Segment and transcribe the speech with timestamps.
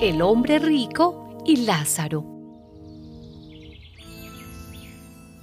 [0.00, 2.24] el hombre rico y Lázaro.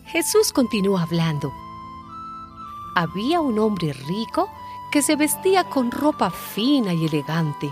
[0.05, 1.53] Jesús continuó hablando.
[2.95, 4.49] Había un hombre rico
[4.91, 7.71] que se vestía con ropa fina y elegante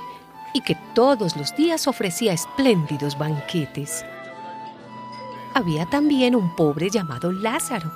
[0.53, 4.05] y que todos los días ofrecía espléndidos banquetes.
[5.55, 7.91] Había también un pobre llamado Lázaro,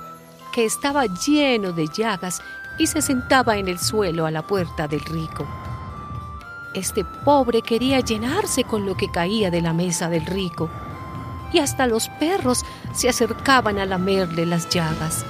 [0.52, 2.42] que estaba lleno de llagas
[2.76, 5.46] y se sentaba en el suelo a la puerta del rico.
[6.74, 10.70] Este pobre quería llenarse con lo que caía de la mesa del rico,
[11.52, 15.24] y hasta los perros se acercaban a lamerle las llagas.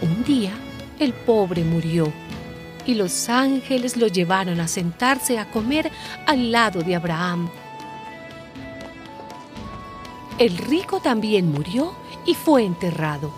[0.00, 0.52] Un día,
[0.98, 2.10] el pobre murió,
[2.86, 5.90] y los ángeles lo llevaron a sentarse a comer
[6.26, 7.50] al lado de Abraham.
[10.38, 13.32] El rico también murió y fue enterrado.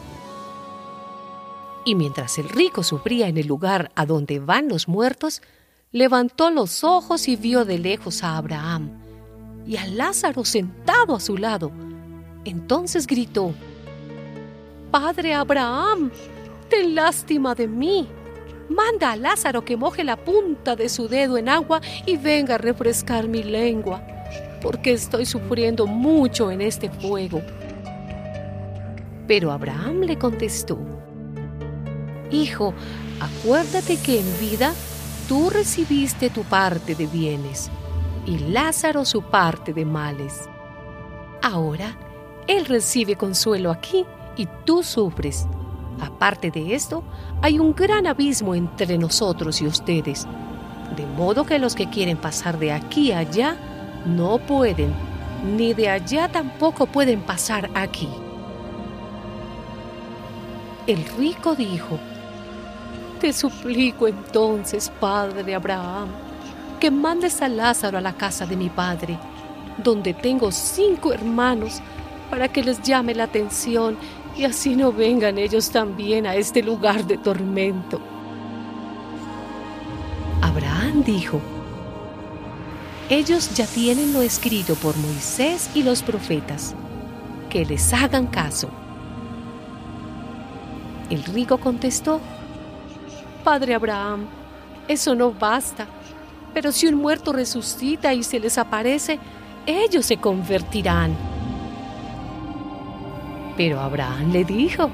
[1.84, 5.40] Y mientras el rico sufría en el lugar a donde van los muertos,
[5.92, 8.90] levantó los ojos y vio de lejos a Abraham
[9.66, 11.70] y a Lázaro sentado a su lado.
[12.44, 13.54] Entonces gritó,
[14.90, 16.10] Padre Abraham,
[16.68, 18.08] ten lástima de mí.
[18.68, 22.58] Manda a Lázaro que moje la punta de su dedo en agua y venga a
[22.58, 24.02] refrescar mi lengua,
[24.60, 27.40] porque estoy sufriendo mucho en este fuego.
[29.26, 30.78] Pero Abraham le contestó,
[32.30, 32.74] Hijo,
[33.20, 34.74] acuérdate que en vida
[35.28, 37.70] tú recibiste tu parte de bienes
[38.26, 40.48] y Lázaro su parte de males.
[41.42, 41.96] Ahora,
[42.46, 44.06] él recibe consuelo aquí
[44.36, 45.46] y tú sufres.
[46.00, 47.04] Aparte de esto,
[47.42, 50.26] hay un gran abismo entre nosotros y ustedes,
[50.96, 53.56] de modo que los que quieren pasar de aquí a allá
[54.06, 54.94] no pueden,
[55.56, 58.08] ni de allá tampoco pueden pasar aquí.
[60.86, 61.98] El rico dijo,
[63.18, 66.08] te suplico entonces, Padre Abraham,
[66.78, 69.18] que mandes a Lázaro a la casa de mi padre,
[69.82, 71.80] donde tengo cinco hermanos,
[72.30, 73.96] para que les llame la atención
[74.36, 78.00] y así no vengan ellos también a este lugar de tormento.
[80.42, 81.40] Abraham dijo,
[83.08, 86.74] ellos ya tienen lo escrito por Moisés y los profetas,
[87.48, 88.68] que les hagan caso.
[91.08, 92.20] El rico contestó,
[93.48, 94.26] Padre Abraham,
[94.88, 95.86] eso no basta.
[96.52, 99.18] Pero si un muerto resucita y se les aparece,
[99.64, 101.16] ellos se convertirán.
[103.56, 104.90] Pero Abraham le dijo,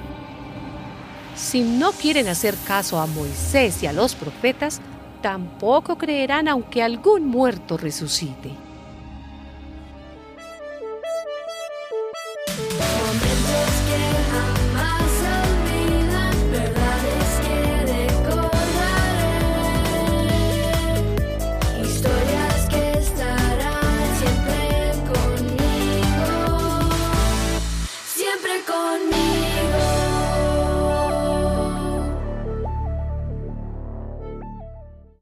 [1.35, 4.81] si no quieren hacer caso a Moisés y a los profetas,
[5.21, 8.53] tampoco creerán aunque algún muerto resucite.
[28.71, 29.34] on me.